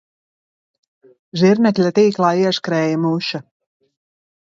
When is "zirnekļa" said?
1.41-1.91